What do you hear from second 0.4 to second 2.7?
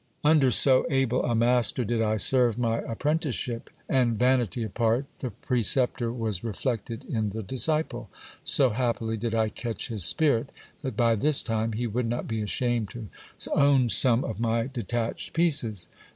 so able a master did I serve